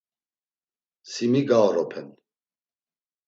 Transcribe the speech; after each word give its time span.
Si 1.11 1.27
mi 1.33 1.43
gaoropen? 1.51 2.07